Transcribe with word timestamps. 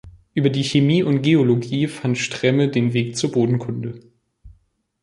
Über 0.33 0.49
die 0.49 0.63
Chemie 0.63 1.03
und 1.03 1.21
Geologie 1.21 1.85
fand 1.87 2.17
Stremme 2.17 2.69
den 2.69 2.91
Weg 2.93 3.15
zur 3.15 3.31
Bodenkunde. 3.31 3.99